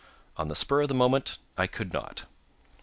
[0.35, 2.23] On the spur of the moment I could not.